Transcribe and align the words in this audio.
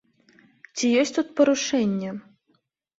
Ці 0.75 0.85
ёсць 1.03 1.15
тут 1.19 1.27
парушэнне? 1.43 2.19